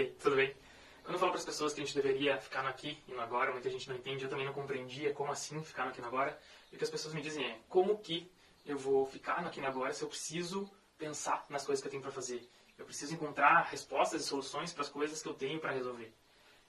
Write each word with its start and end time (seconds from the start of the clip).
Ei, 0.00 0.16
tudo 0.18 0.34
bem? 0.34 0.56
Quando 1.02 1.16
eu 1.16 1.18
falo 1.18 1.32
para 1.32 1.40
as 1.40 1.44
pessoas 1.44 1.74
que 1.74 1.82
a 1.82 1.84
gente 1.84 1.94
deveria 1.94 2.38
ficar 2.38 2.62
no 2.62 2.70
aqui 2.70 2.96
e 3.06 3.12
no 3.12 3.20
agora, 3.20 3.52
muita 3.52 3.68
gente 3.68 3.86
não 3.86 3.94
entende, 3.94 4.24
eu 4.24 4.30
também 4.30 4.46
não 4.46 4.52
compreendia 4.54 5.12
como 5.12 5.30
assim 5.30 5.62
ficar 5.62 5.84
no 5.84 5.90
aqui 5.90 5.98
e 5.98 6.00
no 6.00 6.08
agora. 6.08 6.40
E 6.72 6.74
o 6.74 6.78
que 6.78 6.84
as 6.84 6.88
pessoas 6.88 7.12
me 7.12 7.20
dizem 7.20 7.44
é, 7.44 7.58
como 7.68 7.98
que 7.98 8.32
eu 8.64 8.78
vou 8.78 9.04
ficar 9.04 9.42
no 9.42 9.48
aqui 9.48 9.58
e 9.58 9.60
no 9.60 9.68
agora 9.68 9.92
se 9.92 10.02
eu 10.02 10.08
preciso 10.08 10.70
pensar 10.96 11.44
nas 11.50 11.66
coisas 11.66 11.82
que 11.82 11.86
eu 11.86 11.90
tenho 11.90 12.02
para 12.02 12.10
fazer? 12.10 12.48
Eu 12.78 12.86
preciso 12.86 13.12
encontrar 13.12 13.64
respostas 13.64 14.22
e 14.22 14.24
soluções 14.24 14.72
para 14.72 14.84
as 14.84 14.88
coisas 14.88 15.22
que 15.22 15.28
eu 15.28 15.34
tenho 15.34 15.60
para 15.60 15.72
resolver. 15.72 16.10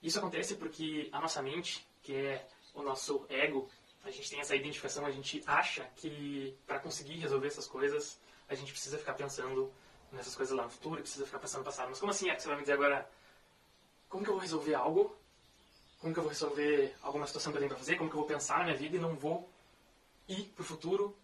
Isso 0.03 0.19
acontece 0.19 0.55
porque 0.55 1.07
a 1.13 1.21
nossa 1.21 1.41
mente, 1.41 1.87
que 2.03 2.13
é 2.13 2.45
o 2.73 2.83
nosso 2.83 3.25
ego, 3.29 3.69
a 4.03 4.11
gente 4.11 4.29
tem 4.29 4.41
essa 4.41 4.57
identificação, 4.57 5.05
a 5.05 5.11
gente 5.11 5.41
acha 5.47 5.89
que 5.95 6.53
para 6.67 6.79
conseguir 6.79 7.17
resolver 7.19 7.47
essas 7.47 7.65
coisas, 7.65 8.19
a 8.49 8.55
gente 8.55 8.73
precisa 8.73 8.97
ficar 8.97 9.13
pensando 9.13 9.71
nessas 10.11 10.35
coisas 10.35 10.53
lá 10.53 10.63
no 10.63 10.69
futuro, 10.69 11.01
precisa 11.01 11.25
ficar 11.25 11.39
pensando 11.39 11.59
no 11.59 11.65
passado. 11.65 11.87
Mas 11.87 11.99
como 11.99 12.11
assim 12.11 12.29
é 12.29 12.35
que 12.35 12.41
você 12.41 12.49
vai 12.49 12.57
me 12.57 12.63
dizer 12.63 12.73
agora, 12.73 13.09
como 14.11 14.25
que 14.25 14.29
eu 14.29 14.33
vou 14.33 14.41
resolver 14.41 14.75
algo? 14.75 15.15
Como 16.01 16.13
que 16.13 16.19
eu 16.19 16.23
vou 16.23 16.31
resolver 16.31 16.93
alguma 17.01 17.25
situação 17.25 17.51
que 17.51 17.57
eu 17.57 17.61
tenho 17.61 17.69
para 17.69 17.79
fazer? 17.79 17.95
Como 17.95 18.09
que 18.09 18.15
eu 18.15 18.19
vou 18.19 18.27
pensar 18.27 18.59
na 18.59 18.65
minha 18.65 18.75
vida 18.75 18.97
e 18.97 18.99
não 18.99 19.15
vou 19.15 19.49
ir 20.27 20.51
pro 20.53 20.65
futuro 20.65 21.15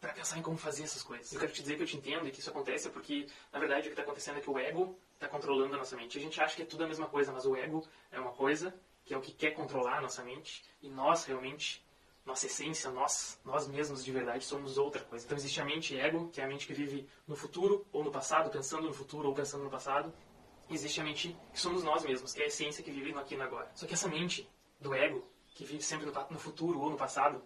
para 0.00 0.12
pensar 0.12 0.38
em 0.38 0.42
como 0.42 0.56
fazer 0.56 0.84
essas 0.84 1.02
coisas? 1.02 1.32
Eu 1.32 1.40
quero 1.40 1.52
te 1.52 1.60
dizer 1.62 1.76
que 1.76 1.82
eu 1.82 1.86
te 1.86 1.96
entendo 1.96 2.28
e 2.28 2.30
que 2.30 2.38
isso 2.38 2.48
acontece 2.48 2.88
porque, 2.90 3.26
na 3.52 3.58
verdade, 3.58 3.80
o 3.80 3.82
que 3.84 3.88
está 3.90 4.02
acontecendo 4.02 4.38
é 4.38 4.40
que 4.40 4.48
o 4.48 4.56
ego 4.56 4.96
está 5.14 5.26
controlando 5.26 5.74
a 5.74 5.78
nossa 5.78 5.96
mente. 5.96 6.16
A 6.16 6.20
gente 6.20 6.40
acha 6.40 6.54
que 6.54 6.62
é 6.62 6.64
tudo 6.64 6.84
a 6.84 6.86
mesma 6.86 7.08
coisa, 7.08 7.32
mas 7.32 7.44
o 7.44 7.56
ego 7.56 7.84
é 8.12 8.20
uma 8.20 8.32
coisa 8.32 8.72
que 9.04 9.12
é 9.12 9.18
o 9.18 9.20
que 9.20 9.32
quer 9.32 9.50
controlar 9.50 9.98
a 9.98 10.00
nossa 10.00 10.22
mente 10.22 10.62
e 10.80 10.88
nós 10.88 11.24
realmente 11.24 11.84
nossa 12.24 12.46
essência, 12.46 12.90
nós, 12.90 13.40
nós 13.44 13.66
mesmos 13.66 14.04
de 14.04 14.12
verdade 14.12 14.44
somos 14.44 14.78
outra 14.78 15.02
coisa. 15.02 15.24
Então 15.24 15.36
existe 15.36 15.60
a 15.60 15.64
mente 15.64 15.98
ego, 15.98 16.28
que 16.28 16.40
é 16.40 16.44
a 16.44 16.46
mente 16.46 16.66
que 16.66 16.72
vive 16.72 17.08
no 17.26 17.34
futuro 17.34 17.84
ou 17.92 18.04
no 18.04 18.12
passado, 18.12 18.50
pensando 18.50 18.86
no 18.86 18.94
futuro 18.94 19.28
ou 19.28 19.34
pensando 19.34 19.64
no 19.64 19.70
passado. 19.70 20.12
Existe 20.70 21.00
a 21.00 21.04
mente 21.04 21.36
que 21.52 21.60
somos 21.60 21.82
nós 21.82 22.04
mesmos, 22.04 22.32
que 22.32 22.40
é 22.40 22.44
a 22.44 22.46
essência 22.46 22.82
que 22.82 22.90
vive 22.90 23.12
no 23.12 23.18
aqui 23.18 23.34
e 23.34 23.36
no 23.36 23.42
agora. 23.42 23.68
Só 23.74 23.86
que 23.86 23.94
essa 23.94 24.08
mente 24.08 24.48
do 24.80 24.94
ego, 24.94 25.28
que 25.54 25.64
vive 25.64 25.82
sempre 25.82 26.06
no, 26.06 26.12
no 26.30 26.38
futuro 26.38 26.80
ou 26.80 26.90
no 26.90 26.96
passado, 26.96 27.42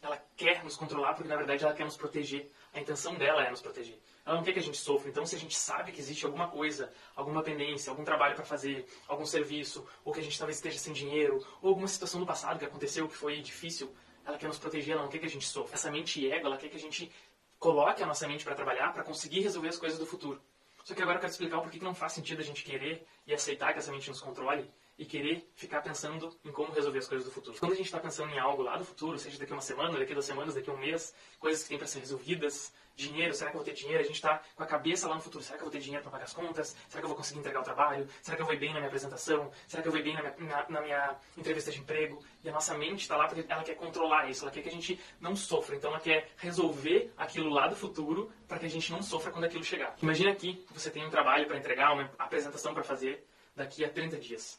ela 0.00 0.16
quer 0.36 0.62
nos 0.64 0.76
controlar 0.76 1.14
porque 1.14 1.28
na 1.28 1.36
verdade 1.36 1.64
ela 1.64 1.74
quer 1.74 1.84
nos 1.84 1.96
proteger. 1.96 2.50
A 2.72 2.80
intenção 2.80 3.14
dela 3.16 3.42
é 3.44 3.50
nos 3.50 3.60
proteger. 3.60 3.98
Ela 4.24 4.36
não 4.36 4.44
quer 4.44 4.52
que 4.52 4.60
a 4.60 4.62
gente 4.62 4.78
sofra. 4.78 5.10
Então, 5.10 5.26
se 5.26 5.34
a 5.34 5.38
gente 5.38 5.56
sabe 5.56 5.90
que 5.90 6.00
existe 6.00 6.24
alguma 6.24 6.48
coisa, 6.48 6.92
alguma 7.16 7.42
pendência, 7.42 7.90
algum 7.90 8.04
trabalho 8.04 8.36
para 8.36 8.44
fazer, 8.44 8.86
algum 9.08 9.26
serviço, 9.26 9.84
ou 10.04 10.12
que 10.12 10.20
a 10.20 10.22
gente 10.22 10.38
talvez 10.38 10.56
esteja 10.56 10.78
sem 10.78 10.92
dinheiro, 10.92 11.44
ou 11.60 11.70
alguma 11.70 11.88
situação 11.88 12.20
do 12.20 12.26
passado 12.26 12.58
que 12.58 12.64
aconteceu 12.64 13.08
que 13.08 13.16
foi 13.16 13.40
difícil, 13.40 13.92
ela 14.24 14.38
quer 14.38 14.46
nos 14.46 14.58
proteger, 14.58 14.94
ela 14.94 15.02
não 15.02 15.10
quer 15.10 15.18
que 15.18 15.26
a 15.26 15.30
gente 15.30 15.46
sofra. 15.46 15.74
Essa 15.74 15.90
mente 15.90 16.30
ego, 16.30 16.46
ela 16.46 16.56
quer 16.56 16.68
que 16.68 16.76
a 16.76 16.80
gente 16.80 17.10
coloque 17.58 18.02
a 18.02 18.06
nossa 18.06 18.28
mente 18.28 18.44
para 18.44 18.54
trabalhar, 18.54 18.92
para 18.92 19.02
conseguir 19.02 19.40
resolver 19.40 19.68
as 19.68 19.76
coisas 19.76 19.98
do 19.98 20.06
futuro. 20.06 20.40
Só 20.84 20.94
que 20.94 21.02
agora 21.02 21.16
eu 21.16 21.20
quero 21.20 21.32
explicar 21.32 21.58
o 21.58 21.62
porquê 21.62 21.78
que 21.78 21.84
não 21.84 21.94
faz 21.94 22.12
sentido 22.12 22.40
a 22.40 22.44
gente 22.44 22.64
querer 22.64 23.06
e 23.26 23.34
aceitar 23.34 23.72
que 23.72 23.78
essa 23.78 23.92
mente 23.92 24.08
nos 24.08 24.20
controle 24.20 24.70
e 25.00 25.06
querer 25.06 25.50
ficar 25.56 25.80
pensando 25.80 26.30
em 26.44 26.52
como 26.52 26.70
resolver 26.72 26.98
as 26.98 27.08
coisas 27.08 27.26
do 27.26 27.32
futuro. 27.32 27.56
Quando 27.58 27.72
a 27.72 27.74
gente 27.74 27.86
está 27.86 27.98
pensando 27.98 28.30
em 28.34 28.38
algo 28.38 28.62
lá 28.62 28.76
do 28.76 28.84
futuro, 28.84 29.18
seja 29.18 29.38
daqui 29.38 29.50
uma 29.50 29.62
semana, 29.62 29.98
daqui 29.98 30.12
duas 30.12 30.26
semanas, 30.26 30.54
daqui 30.54 30.70
um 30.70 30.76
mês, 30.76 31.14
coisas 31.38 31.62
que 31.62 31.70
têm 31.70 31.78
para 31.78 31.86
ser 31.86 32.00
resolvidas, 32.00 32.70
dinheiro, 32.94 33.32
será 33.32 33.50
que 33.50 33.56
eu 33.56 33.60
vou 33.60 33.64
ter 33.64 33.72
dinheiro? 33.72 34.00
A 34.00 34.06
gente 34.06 34.16
está 34.16 34.42
com 34.54 34.62
a 34.62 34.66
cabeça 34.66 35.08
lá 35.08 35.14
no 35.14 35.22
futuro, 35.22 35.42
será 35.42 35.56
que 35.56 35.62
eu 35.62 35.70
vou 35.70 35.72
ter 35.72 35.80
dinheiro 35.80 36.02
para 36.02 36.12
pagar 36.12 36.24
as 36.24 36.34
contas? 36.34 36.76
Será 36.86 37.00
que 37.00 37.04
eu 37.06 37.08
vou 37.08 37.16
conseguir 37.16 37.40
entregar 37.40 37.60
o 37.60 37.64
trabalho? 37.64 38.06
Será 38.20 38.36
que 38.36 38.42
eu 38.42 38.46
vou 38.46 38.54
bem 38.58 38.74
na 38.74 38.76
minha 38.78 38.88
apresentação? 38.88 39.50
Será 39.66 39.82
que 39.82 39.88
eu 39.88 39.92
vou 39.92 40.02
bem 40.02 40.12
na 40.12 40.22
minha, 40.22 40.34
na, 40.38 40.68
na 40.68 40.80
minha 40.82 41.16
entrevista 41.34 41.70
de 41.70 41.78
emprego? 41.78 42.22
E 42.44 42.50
a 42.50 42.52
nossa 42.52 42.76
mente 42.76 43.00
está 43.00 43.16
lá 43.16 43.26
porque 43.26 43.50
ela 43.50 43.64
quer 43.64 43.76
controlar 43.76 44.28
isso, 44.28 44.44
ela 44.44 44.50
quer 44.50 44.60
que 44.60 44.68
a 44.68 44.72
gente 44.72 45.00
não 45.18 45.34
sofra, 45.34 45.76
então 45.76 45.92
ela 45.92 46.00
quer 46.00 46.28
resolver 46.36 47.10
aquilo 47.16 47.48
lá 47.48 47.68
do 47.68 47.74
futuro 47.74 48.30
para 48.46 48.58
que 48.58 48.66
a 48.66 48.70
gente 48.70 48.92
não 48.92 49.02
sofra 49.02 49.32
quando 49.32 49.44
aquilo 49.44 49.64
chegar. 49.64 49.96
Imagina 50.02 50.30
aqui 50.30 50.56
que 50.56 50.74
você 50.74 50.90
tem 50.90 51.06
um 51.06 51.10
trabalho 51.10 51.46
para 51.46 51.56
entregar, 51.56 51.90
uma 51.94 52.10
apresentação 52.18 52.74
para 52.74 52.84
fazer 52.84 53.26
daqui 53.56 53.82
a 53.82 53.88
30 53.88 54.18
dias. 54.18 54.58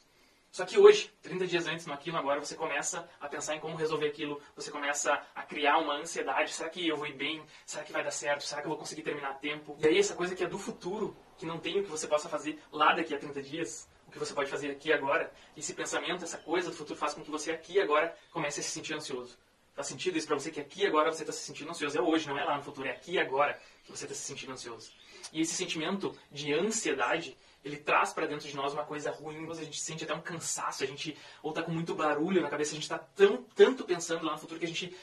Só 0.51 0.65
que 0.65 0.77
hoje, 0.77 1.09
30 1.21 1.47
dias 1.47 1.65
antes, 1.65 1.85
no 1.85 1.93
aquilo 1.93 2.17
agora, 2.17 2.41
você 2.41 2.55
começa 2.55 3.09
a 3.21 3.29
pensar 3.29 3.55
em 3.55 3.59
como 3.61 3.77
resolver 3.77 4.07
aquilo, 4.07 4.41
você 4.53 4.69
começa 4.69 5.13
a 5.33 5.43
criar 5.43 5.77
uma 5.77 5.95
ansiedade. 5.95 6.51
Será 6.51 6.69
que 6.69 6.85
eu 6.85 6.97
vou 6.97 7.07
ir 7.07 7.13
bem? 7.13 7.41
Será 7.65 7.85
que 7.85 7.93
vai 7.93 8.03
dar 8.03 8.11
certo? 8.11 8.43
Será 8.43 8.59
que 8.59 8.67
eu 8.67 8.71
vou 8.71 8.77
conseguir 8.77 9.01
terminar 9.01 9.29
a 9.29 9.33
tempo? 9.35 9.77
E 9.79 9.87
aí 9.87 9.97
essa 9.97 10.13
coisa 10.13 10.35
que 10.35 10.43
é 10.43 10.47
do 10.47 10.59
futuro, 10.59 11.15
que 11.37 11.45
não 11.45 11.57
tem 11.57 11.79
o 11.79 11.83
que 11.83 11.89
você 11.89 12.05
possa 12.05 12.27
fazer 12.27 12.61
lá 12.69 12.93
daqui 12.93 13.15
a 13.15 13.17
30 13.17 13.41
dias, 13.41 13.87
o 14.05 14.11
que 14.11 14.19
você 14.19 14.33
pode 14.33 14.49
fazer 14.49 14.69
aqui 14.71 14.91
agora, 14.91 15.31
esse 15.55 15.73
pensamento, 15.73 16.25
essa 16.25 16.37
coisa 16.37 16.69
do 16.69 16.75
futuro 16.75 16.99
faz 16.99 17.13
com 17.13 17.23
que 17.23 17.31
você 17.31 17.51
aqui 17.51 17.79
agora 17.79 18.13
comece 18.29 18.59
a 18.59 18.63
se 18.63 18.71
sentir 18.71 18.93
ansioso. 18.93 19.37
Faz 19.73 19.87
sentido 19.87 20.17
isso 20.17 20.27
para 20.27 20.37
você 20.37 20.51
que 20.51 20.59
aqui 20.59 20.85
agora 20.85 21.13
você 21.13 21.23
está 21.23 21.31
se 21.31 21.39
sentindo 21.39 21.69
ansioso? 21.69 21.97
É 21.97 22.01
hoje, 22.01 22.27
não 22.27 22.37
é 22.37 22.43
lá 22.43 22.57
no 22.57 22.63
futuro, 22.63 22.89
é 22.89 22.91
aqui 22.91 23.17
agora 23.17 23.57
que 23.85 23.91
você 23.91 24.03
está 24.03 24.13
se 24.13 24.23
sentindo 24.23 24.51
ansioso. 24.51 24.91
E 25.31 25.41
esse 25.41 25.53
sentimento 25.53 26.15
de 26.31 26.53
ansiedade 26.53 27.37
ele 27.63 27.77
traz 27.77 28.11
para 28.11 28.25
dentro 28.25 28.47
de 28.47 28.55
nós 28.55 28.73
uma 28.73 28.83
coisa 28.83 29.11
ruim, 29.11 29.49
a 29.49 29.53
gente 29.53 29.79
sente 29.79 30.03
até 30.03 30.13
um 30.13 30.21
cansaço, 30.21 30.83
a 30.83 30.87
gente 30.87 31.15
ou 31.43 31.53
tá 31.53 31.61
com 31.61 31.71
muito 31.71 31.93
barulho 31.93 32.41
na 32.41 32.49
cabeça, 32.49 32.71
a 32.71 32.73
gente 32.73 32.83
está 32.83 32.97
tão 32.97 33.43
tanto 33.55 33.83
pensando 33.83 34.25
lá 34.25 34.33
no 34.33 34.39
futuro 34.39 34.59
que 34.59 34.65
a 34.65 34.67
gente 34.67 34.95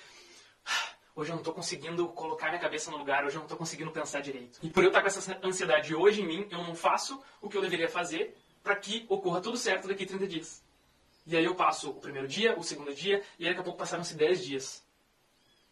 hoje 1.15 1.31
eu 1.31 1.35
não 1.35 1.41
estou 1.41 1.55
conseguindo 1.55 2.09
colocar 2.09 2.49
minha 2.49 2.61
cabeça 2.61 2.91
no 2.91 2.97
lugar, 2.97 3.25
hoje 3.25 3.37
eu 3.37 3.41
não 3.41 3.47
estou 3.47 3.59
conseguindo 3.59 3.91
pensar 3.91 4.21
direito. 4.21 4.59
E 4.63 4.71
por 4.71 4.83
eu 4.83 4.89
estar 4.89 5.03
tá 5.03 5.03
com 5.03 5.19
essa 5.19 5.39
ansiedade 5.43 5.95
hoje 5.95 6.23
em 6.23 6.27
mim, 6.27 6.49
eu 6.51 6.63
não 6.63 6.75
faço 6.75 7.23
o 7.41 7.49
que 7.49 7.57
eu 7.57 7.63
deveria 7.63 7.89
fazer 7.89 8.37
para 8.63 8.77
que 8.77 9.05
ocorra 9.09 9.41
tudo 9.41 9.57
certo 9.57 9.89
daqui 9.89 10.05
a 10.05 10.07
30 10.07 10.27
dias. 10.27 10.63
E 11.27 11.37
aí 11.37 11.45
eu 11.45 11.55
passo 11.55 11.91
o 11.91 11.95
primeiro 11.95 12.27
dia, 12.29 12.59
o 12.59 12.63
segundo 12.63 12.95
dia, 12.95 13.23
e 13.39 13.45
aí 13.45 13.51
daqui 13.51 13.61
a 13.61 13.65
pouco 13.65 13.79
passaram-se 13.79 14.15
10 14.15 14.45
dias. 14.45 14.85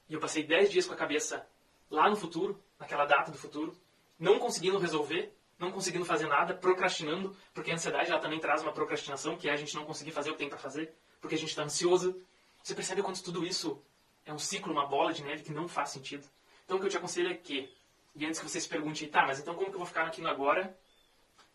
E 0.08 0.14
eu 0.14 0.20
passei 0.20 0.42
10 0.42 0.70
dias 0.70 0.86
com 0.86 0.94
a 0.94 0.96
cabeça 0.96 1.46
lá 1.90 2.10
no 2.10 2.16
futuro, 2.16 2.62
naquela 2.78 3.06
data 3.06 3.30
do 3.30 3.38
futuro, 3.38 3.76
não 4.18 4.38
conseguindo 4.38 4.78
resolver, 4.78 5.32
não 5.58 5.70
conseguindo 5.70 6.04
fazer 6.04 6.26
nada, 6.26 6.54
procrastinando, 6.54 7.34
porque 7.54 7.70
a 7.70 7.74
ansiedade 7.74 8.10
ela 8.10 8.20
também 8.20 8.38
traz 8.38 8.62
uma 8.62 8.72
procrastinação, 8.72 9.36
que 9.36 9.48
é 9.48 9.52
a 9.52 9.56
gente 9.56 9.74
não 9.74 9.84
conseguir 9.84 10.10
fazer 10.10 10.30
o 10.30 10.32
que 10.32 10.38
tem 10.38 10.48
para 10.48 10.58
fazer, 10.58 10.94
porque 11.20 11.34
a 11.34 11.38
gente 11.38 11.48
está 11.48 11.62
ansioso. 11.62 12.20
Você 12.62 12.74
percebe 12.74 13.02
quanto 13.02 13.22
tudo 13.22 13.44
isso 13.44 13.82
é 14.24 14.32
um 14.32 14.38
ciclo, 14.38 14.72
uma 14.72 14.86
bola 14.86 15.12
de 15.12 15.22
neve 15.22 15.42
que 15.42 15.52
não 15.52 15.68
faz 15.68 15.90
sentido? 15.90 16.26
Então 16.64 16.76
o 16.76 16.80
que 16.80 16.86
eu 16.86 16.90
te 16.90 16.96
aconselho 16.96 17.30
é 17.30 17.34
que, 17.34 17.72
e 18.14 18.26
antes 18.26 18.40
que 18.40 18.48
você 18.48 18.60
se 18.60 18.68
pergunte, 18.68 19.06
tá, 19.06 19.24
mas 19.24 19.38
então 19.38 19.54
como 19.54 19.68
que 19.68 19.74
eu 19.74 19.78
vou 19.78 19.86
ficar 19.86 20.04
aqui 20.04 20.20
no 20.20 20.28
agora 20.28 20.76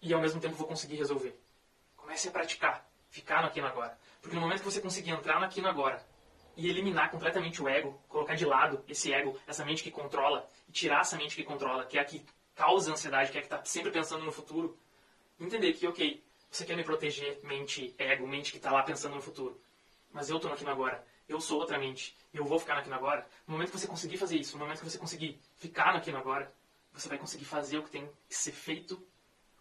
e 0.02 0.14
ao 0.14 0.22
mesmo 0.22 0.40
tempo 0.40 0.56
vou 0.56 0.68
conseguir 0.68 0.96
resolver? 0.96 1.38
Comece 1.96 2.30
a 2.30 2.32
praticar, 2.32 2.90
ficar 3.10 3.42
no 3.42 3.48
aqui 3.48 3.62
no 3.62 3.68
agora. 3.68 3.98
Porque 4.22 4.36
no 4.36 4.42
momento 4.42 4.60
que 4.60 4.66
você 4.66 4.82
conseguir 4.82 5.12
entrar 5.12 5.40
no 5.40 5.46
aqui 5.46 5.62
no 5.62 5.68
agora 5.68 6.04
e 6.56 6.70
eliminar 6.70 7.12
completamente 7.12 7.62
o 7.62 7.68
ego, 7.68 8.02
colocar 8.08 8.36
de 8.36 8.46
lado 8.46 8.84
esse 8.88 9.14
ego, 9.14 9.38
essa 9.48 9.66
mente 9.66 9.84
que 9.84 9.92
controla, 9.92 10.48
e 10.68 10.72
tirar 10.72 11.02
essa 11.02 11.18
mente 11.18 11.36
que 11.36 11.44
controla, 11.44 11.86
que 11.86 11.98
é 11.98 12.02
a 12.02 12.06
que 12.06 12.26
causa 12.62 12.92
ansiedade, 12.92 13.32
que 13.32 13.40
é 13.40 13.42
que 13.42 13.48
está 13.48 13.66
sempre 13.66 13.90
pensando 13.90 14.24
no 14.24 14.32
futuro, 14.32 14.78
entender 15.40 15.74
que, 15.74 15.88
ok, 15.88 16.24
você 16.52 16.64
quer 16.64 16.78
me 16.78 16.84
proteger, 16.84 17.40
mente, 17.42 17.96
ego, 17.98 18.28
mente 18.28 18.52
que 18.52 18.58
está 18.58 18.72
lá 18.72 18.84
pensando 18.84 19.16
no 19.16 19.22
futuro, 19.22 19.60
mas 20.14 20.30
eu 20.30 20.36
estou 20.36 20.54
aqui 20.54 20.64
no 20.64 20.70
agora, 20.70 21.04
eu 21.28 21.42
sou 21.42 21.60
outra 21.60 21.80
mente, 21.80 22.16
eu 22.32 22.46
vou 22.46 22.60
ficar 22.60 22.78
aqui 22.78 22.88
no 22.88 22.94
agora. 22.94 23.28
No 23.48 23.54
momento 23.54 23.72
que 23.72 23.80
você 23.80 23.88
conseguir 23.88 24.18
fazer 24.18 24.38
isso, 24.38 24.56
no 24.56 24.64
momento 24.64 24.78
que 24.78 24.86
você 24.92 25.00
conseguir 25.00 25.40
ficar 25.58 25.96
aqui 25.96 26.12
no 26.12 26.20
agora, 26.20 26.54
você 26.94 27.10
vai 27.10 27.18
conseguir 27.18 27.46
fazer 27.46 27.80
o 27.80 27.84
que 27.84 27.90
tem 27.90 28.08
que 28.30 28.36
ser 28.36 28.52
feito 28.52 29.02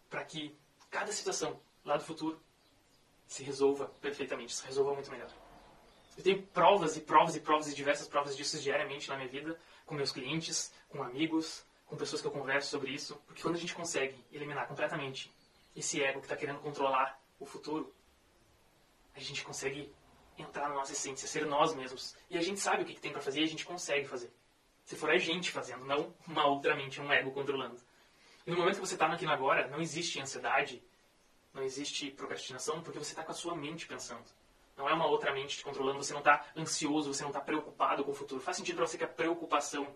para 0.07 0.23
que 0.23 0.55
cada 0.91 1.11
situação 1.11 1.59
lá 1.83 1.97
do 1.97 2.03
futuro 2.03 2.39
se 3.27 3.41
resolva 3.41 3.87
perfeitamente, 3.99 4.53
se 4.53 4.63
resolva 4.63 4.93
muito 4.93 5.09
melhor. 5.09 5.31
Eu 6.15 6.23
tenho 6.23 6.43
provas 6.43 6.95
e 6.97 7.01
provas 7.01 7.35
e 7.35 7.39
provas 7.39 7.67
e 7.67 7.73
diversas 7.73 8.07
provas 8.07 8.37
disso 8.37 8.59
diariamente 8.59 9.09
na 9.09 9.15
minha 9.15 9.27
vida, 9.27 9.59
com 9.87 9.95
meus 9.95 10.11
clientes, 10.11 10.71
com 10.87 11.01
amigos, 11.01 11.65
com 11.91 11.97
pessoas 11.97 12.21
que 12.21 12.27
eu 12.27 12.31
converso 12.31 12.69
sobre 12.69 12.89
isso, 12.89 13.21
porque 13.27 13.41
quando 13.41 13.55
a 13.55 13.59
gente 13.59 13.75
consegue 13.75 14.15
eliminar 14.31 14.65
completamente 14.65 15.29
esse 15.75 16.01
ego 16.01 16.21
que 16.21 16.25
está 16.25 16.37
querendo 16.37 16.59
controlar 16.59 17.21
o 17.37 17.45
futuro, 17.45 17.93
a 19.13 19.19
gente 19.19 19.43
consegue 19.43 19.93
entrar 20.37 20.69
na 20.69 20.75
nossa 20.75 20.93
essência, 20.93 21.27
ser 21.27 21.45
nós 21.45 21.75
mesmos. 21.75 22.15
E 22.29 22.37
a 22.37 22.41
gente 22.41 22.61
sabe 22.61 22.83
o 22.83 22.85
que, 22.85 22.93
que 22.93 23.01
tem 23.01 23.11
para 23.11 23.19
fazer 23.19 23.41
e 23.41 23.43
a 23.43 23.47
gente 23.47 23.65
consegue 23.65 24.07
fazer. 24.07 24.31
Se 24.85 24.95
for 24.95 25.09
a 25.09 25.17
gente 25.17 25.51
fazendo, 25.51 25.83
não 25.83 26.15
uma 26.25 26.45
outra 26.45 26.77
mente, 26.77 27.01
um 27.01 27.11
ego 27.11 27.29
controlando. 27.31 27.77
E 28.47 28.51
no 28.51 28.55
momento 28.55 28.75
que 28.75 28.87
você 28.87 28.93
está 28.93 29.07
aqui 29.07 29.25
no 29.25 29.31
agora, 29.33 29.67
não 29.67 29.81
existe 29.81 30.17
ansiedade, 30.17 30.81
não 31.53 31.61
existe 31.61 32.09
procrastinação, 32.09 32.81
porque 32.81 32.99
você 32.99 33.11
está 33.11 33.21
com 33.21 33.33
a 33.33 33.35
sua 33.35 33.53
mente 33.53 33.85
pensando. 33.85 34.23
Não 34.77 34.87
é 34.87 34.93
uma 34.93 35.07
outra 35.07 35.33
mente 35.33 35.57
te 35.57 35.63
controlando, 35.65 36.01
você 36.01 36.13
não 36.13 36.21
está 36.21 36.45
ansioso, 36.55 37.13
você 37.13 37.21
não 37.21 37.31
está 37.31 37.41
preocupado 37.41 38.01
com 38.05 38.11
o 38.11 38.15
futuro. 38.15 38.39
Faz 38.39 38.55
sentido 38.55 38.77
para 38.77 38.87
você 38.87 38.97
que 38.97 39.03
a 39.03 39.09
preocupação 39.09 39.93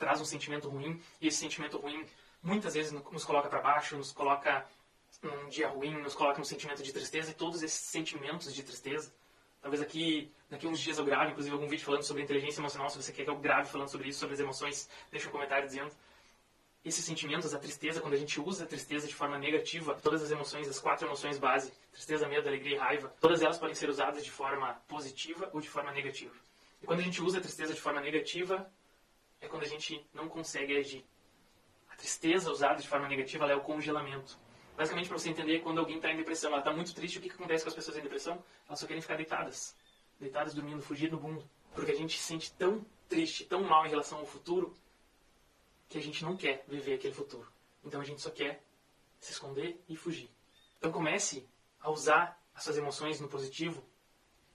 traz 0.00 0.20
um 0.20 0.24
sentimento 0.24 0.68
ruim, 0.68 1.00
e 1.20 1.28
esse 1.28 1.36
sentimento 1.36 1.76
ruim 1.76 2.04
muitas 2.42 2.74
vezes 2.74 2.90
nos 2.90 3.24
coloca 3.24 3.48
para 3.48 3.60
baixo, 3.60 3.96
nos 3.96 4.12
coloca 4.12 4.66
num 5.22 5.48
dia 5.50 5.68
ruim, 5.68 5.94
nos 6.00 6.14
coloca 6.14 6.38
num 6.38 6.44
sentimento 6.44 6.82
de 6.82 6.92
tristeza, 6.92 7.30
e 7.30 7.34
todos 7.34 7.62
esses 7.62 7.78
sentimentos 7.78 8.52
de 8.54 8.62
tristeza, 8.62 9.12
talvez 9.60 9.82
aqui, 9.82 10.32
daqui 10.48 10.66
uns 10.66 10.80
dias 10.80 10.96
eu 10.98 11.04
grave, 11.04 11.32
inclusive, 11.32 11.54
algum 11.54 11.68
vídeo 11.68 11.84
falando 11.84 12.02
sobre 12.02 12.22
inteligência 12.22 12.60
emocional, 12.60 12.88
se 12.88 12.96
você 12.96 13.12
quer 13.12 13.24
que 13.24 13.30
eu 13.30 13.36
grave 13.36 13.68
falando 13.68 13.88
sobre 13.88 14.08
isso, 14.08 14.18
sobre 14.18 14.34
as 14.34 14.40
emoções, 14.40 14.88
deixa 15.10 15.28
um 15.28 15.32
comentário 15.32 15.66
dizendo. 15.66 15.92
Esses 16.82 17.04
sentimentos, 17.04 17.52
a 17.52 17.58
tristeza, 17.58 18.00
quando 18.00 18.14
a 18.14 18.16
gente 18.16 18.40
usa 18.40 18.64
a 18.64 18.66
tristeza 18.66 19.06
de 19.06 19.14
forma 19.14 19.36
negativa, 19.38 19.94
todas 20.02 20.22
as 20.22 20.30
emoções, 20.30 20.66
as 20.66 20.80
quatro 20.80 21.06
emoções 21.06 21.36
base, 21.38 21.70
tristeza, 21.92 22.26
medo, 22.26 22.48
alegria 22.48 22.76
e 22.76 22.78
raiva, 22.78 23.14
todas 23.20 23.42
elas 23.42 23.58
podem 23.58 23.74
ser 23.74 23.90
usadas 23.90 24.24
de 24.24 24.30
forma 24.30 24.72
positiva 24.88 25.50
ou 25.52 25.60
de 25.60 25.68
forma 25.68 25.92
negativa. 25.92 26.34
E 26.82 26.86
quando 26.86 27.00
a 27.00 27.02
gente 27.02 27.20
usa 27.20 27.36
a 27.36 27.40
tristeza 27.42 27.74
de 27.74 27.80
forma 27.80 28.00
negativa, 28.00 28.66
é 29.40 29.48
quando 29.48 29.62
a 29.62 29.68
gente 29.68 30.04
não 30.12 30.28
consegue 30.28 30.76
agir. 30.76 31.04
A 31.88 31.96
tristeza 31.96 32.50
usada 32.50 32.80
de 32.80 32.88
forma 32.88 33.08
negativa 33.08 33.46
é 33.50 33.54
o 33.54 33.60
congelamento. 33.60 34.38
Basicamente, 34.76 35.08
para 35.08 35.18
você 35.18 35.28
entender 35.28 35.60
quando 35.60 35.78
alguém 35.78 35.96
está 35.96 36.10
em 36.10 36.16
depressão, 36.16 36.50
ela 36.50 36.60
está 36.60 36.72
muito 36.72 36.94
triste, 36.94 37.18
o 37.18 37.20
que, 37.20 37.28
que 37.28 37.34
acontece 37.34 37.64
com 37.64 37.68
as 37.68 37.74
pessoas 37.74 37.96
em 37.98 38.02
depressão? 38.02 38.42
Elas 38.66 38.78
só 38.78 38.86
querem 38.86 39.02
ficar 39.02 39.16
deitadas. 39.16 39.76
Deitadas, 40.18 40.54
dormindo, 40.54 40.80
fugir 40.80 41.10
do 41.10 41.20
mundo. 41.20 41.48
Porque 41.74 41.92
a 41.92 41.94
gente 41.96 42.18
se 42.18 42.24
sente 42.24 42.52
tão 42.54 42.84
triste, 43.08 43.44
tão 43.44 43.62
mal 43.62 43.84
em 43.84 43.90
relação 43.90 44.18
ao 44.18 44.26
futuro, 44.26 44.74
que 45.88 45.98
a 45.98 46.00
gente 46.00 46.24
não 46.24 46.36
quer 46.36 46.64
viver 46.68 46.94
aquele 46.94 47.12
futuro. 47.12 47.46
Então 47.84 48.00
a 48.00 48.04
gente 48.04 48.20
só 48.22 48.30
quer 48.30 48.62
se 49.18 49.32
esconder 49.32 49.82
e 49.88 49.96
fugir. 49.96 50.30
Então 50.78 50.90
comece 50.90 51.46
a 51.80 51.90
usar 51.90 52.40
as 52.54 52.64
suas 52.64 52.78
emoções 52.78 53.20
no 53.20 53.28
positivo. 53.28 53.84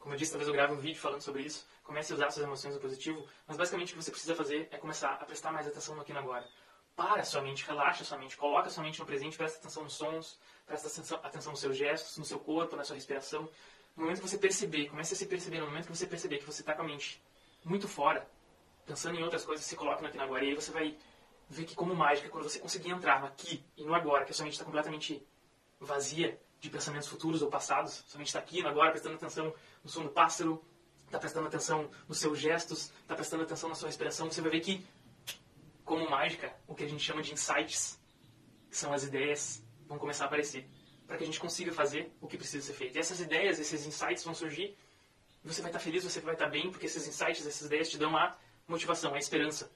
Como 0.05 0.13
eu 0.13 0.19
disse, 0.19 0.33
talvez 0.33 0.47
eu 0.47 0.53
grave 0.53 0.71
um 0.71 0.77
vídeo 0.77 1.01
falando 1.01 1.21
sobre 1.21 1.41
isso. 1.41 1.65
Comece 1.83 2.13
a 2.13 2.15
usar 2.15 2.27
as 2.27 2.35
suas 2.35 2.45
emoções 2.45 2.75
no 2.75 2.79
positivo. 2.79 3.25
Mas 3.47 3.57
basicamente 3.57 3.91
o 3.91 3.97
que 3.97 4.03
você 4.03 4.11
precisa 4.11 4.35
fazer 4.35 4.67
é 4.69 4.77
começar 4.77 5.13
a 5.13 5.25
prestar 5.25 5.51
mais 5.51 5.67
atenção 5.67 5.95
no 5.95 6.01
aqui 6.01 6.11
e 6.11 6.13
no 6.13 6.19
agora. 6.19 6.47
Para 6.95 7.21
a 7.21 7.25
sua 7.25 7.41
mente, 7.41 7.65
relaxa 7.65 8.03
a 8.03 8.05
sua 8.05 8.19
mente, 8.19 8.37
coloca 8.37 8.67
a 8.67 8.69
sua 8.69 8.83
mente 8.83 8.99
no 8.99 9.05
presente, 9.07 9.35
presta 9.35 9.57
atenção 9.57 9.81
nos 9.81 9.93
sons, 9.93 10.39
presta 10.63 10.89
atenção, 10.89 11.19
atenção 11.23 11.51
nos 11.53 11.59
seus 11.59 11.75
gestos, 11.75 12.19
no 12.19 12.23
seu 12.23 12.37
corpo, 12.37 12.75
na 12.75 12.83
sua 12.83 12.93
respiração. 12.93 13.49
No 13.97 14.03
momento 14.03 14.21
que 14.21 14.29
você 14.29 14.37
perceber, 14.37 14.89
comece 14.89 15.15
a 15.15 15.17
se 15.17 15.25
perceber, 15.25 15.59
no 15.59 15.65
momento 15.65 15.87
que 15.87 15.97
você 15.97 16.05
perceber 16.05 16.37
que 16.37 16.45
você 16.45 16.61
está 16.61 16.75
com 16.75 16.83
a 16.83 16.85
mente 16.85 17.19
muito 17.63 17.87
fora, 17.87 18.29
pensando 18.85 19.19
em 19.19 19.23
outras 19.23 19.43
coisas, 19.43 19.65
se 19.65 19.75
coloca 19.75 20.03
no 20.03 20.07
aqui 20.07 20.17
e 20.17 20.19
no 20.19 20.23
agora. 20.23 20.45
E 20.45 20.49
aí 20.49 20.53
você 20.53 20.69
vai 20.69 20.95
ver 21.49 21.65
que 21.65 21.73
como 21.73 21.95
mágica, 21.95 22.29
quando 22.29 22.43
você 22.43 22.59
conseguir 22.59 22.91
entrar 22.91 23.21
no 23.21 23.25
aqui 23.25 23.65
e 23.75 23.83
no 23.83 23.95
agora, 23.95 24.23
que 24.23 24.29
a 24.29 24.35
sua 24.35 24.43
mente 24.43 24.53
está 24.53 24.65
completamente 24.65 25.25
vazia 25.79 26.39
de 26.59 26.69
pensamentos 26.69 27.07
futuros 27.07 27.41
ou 27.41 27.49
passados, 27.49 28.03
sua 28.07 28.17
mente 28.17 28.27
está 28.27 28.39
aqui 28.39 28.65
agora, 28.65 28.91
prestando 28.91 29.15
atenção 29.15 29.53
no 29.83 29.89
som 29.89 30.03
do 30.03 30.09
pássaro, 30.09 30.63
está 31.05 31.19
prestando 31.19 31.47
atenção 31.47 31.89
nos 32.07 32.17
seus 32.17 32.39
gestos, 32.39 32.91
está 33.01 33.15
prestando 33.15 33.43
atenção 33.43 33.69
na 33.69 33.75
sua 33.75 33.87
respiração, 33.87 34.29
você 34.29 34.41
vai 34.41 34.51
ver 34.51 34.61
que 34.61 34.85
como 35.83 36.09
mágica, 36.09 36.53
o 36.67 36.73
que 36.73 36.83
a 36.83 36.87
gente 36.87 37.03
chama 37.03 37.21
de 37.21 37.31
insights, 37.31 37.99
que 38.69 38.75
são 38.75 38.91
as 38.91 39.03
ideias, 39.03 39.63
vão 39.87 39.99
começar 39.99 40.23
a 40.23 40.27
aparecer, 40.27 40.67
para 41.05 41.17
que 41.17 41.23
a 41.23 41.25
gente 41.25 41.39
consiga 41.39 41.71
fazer 41.71 42.11
o 42.19 42.27
que 42.27 42.37
precisa 42.37 42.65
ser 42.65 42.73
feito. 42.73 42.95
E 42.95 42.99
essas 42.99 43.19
ideias, 43.19 43.59
esses 43.59 43.85
insights 43.85 44.23
vão 44.23 44.33
surgir, 44.33 44.75
você 45.43 45.61
vai 45.61 45.69
estar 45.69 45.79
feliz, 45.79 46.03
você 46.03 46.19
vai 46.19 46.33
estar 46.33 46.49
bem, 46.49 46.71
porque 46.71 46.87
esses 46.87 47.07
insights, 47.07 47.45
essas 47.45 47.67
ideias 47.67 47.89
te 47.89 47.99
dão 47.99 48.17
a 48.17 48.35
motivação, 48.67 49.13
a 49.13 49.19
esperança, 49.19 49.71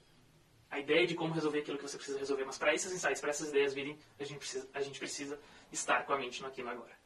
a 0.70 0.78
ideia 0.78 1.06
de 1.06 1.14
como 1.14 1.34
resolver 1.34 1.60
aquilo 1.60 1.76
que 1.76 1.82
você 1.82 1.96
precisa 1.96 2.18
resolver. 2.18 2.44
Mas 2.44 2.56
para 2.56 2.72
esses 2.74 2.92
insights, 2.92 3.20
para 3.20 3.30
essas 3.30 3.48
ideias 3.48 3.74
virem, 3.74 3.98
a 4.18 4.24
gente 4.24 4.38
precisa, 4.38 4.68
a 4.72 4.80
gente 4.80 4.98
precisa 4.98 5.38
estar 5.72 6.04
com 6.06 6.12
a 6.12 6.18
mente 6.18 6.40
no 6.40 6.48
aqui 6.48 6.60
e 6.60 6.64
no 6.64 6.70
agora. 6.70 6.98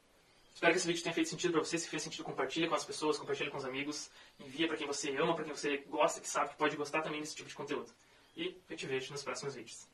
Espero 0.55 0.73
que 0.73 0.79
esse 0.79 0.87
vídeo 0.87 1.03
tenha 1.03 1.15
feito 1.15 1.29
sentido 1.29 1.53
para 1.53 1.65
você. 1.65 1.79
Se 1.79 1.89
fez 1.89 2.03
sentido, 2.03 2.23
compartilha 2.23 2.69
com 2.69 2.75
as 2.75 2.85
pessoas, 2.85 3.19
compartilha 3.19 3.51
com 3.51 3.57
os 3.57 3.65
amigos, 3.65 4.11
envia 4.39 4.69
para 4.69 4.77
quem 4.77 4.87
você 4.87 5.17
ama, 5.17 5.35
para 5.35 5.45
quem 5.45 5.55
você 5.55 5.79
gosta, 5.89 6.21
que 6.21 6.29
sabe 6.29 6.51
que 6.51 6.57
pode 6.57 6.77
gostar 6.77 7.03
também 7.03 7.21
desse 7.21 7.35
tipo 7.35 7.49
de 7.49 7.55
conteúdo. 7.55 7.91
E 8.37 8.57
eu 8.69 8.77
te 8.77 8.87
vejo 8.87 9.13
nos 9.13 9.25
próximos 9.25 9.55
vídeos. 9.55 9.89